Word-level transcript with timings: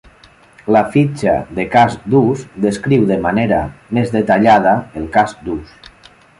La 0.75 0.79
fitxa 0.95 1.35
de 1.59 1.65
cas 1.75 1.97
d'ús 2.13 2.41
descriu 2.65 3.05
de 3.13 3.19
manera 3.27 3.61
més 3.99 4.17
detallada 4.19 4.75
el 5.03 5.07
cas 5.19 5.41
d'ús. 5.47 5.79